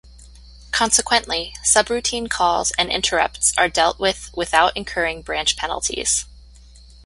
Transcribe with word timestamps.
Consequently, 0.71 1.53
subroutine 1.63 2.27
calls 2.27 2.71
and 2.71 2.89
interrupts 2.91 3.53
are 3.55 3.69
dealt 3.69 3.99
with 3.99 4.31
without 4.35 4.75
incurring 4.75 5.21
branch 5.21 5.55
penalties. 5.55 6.25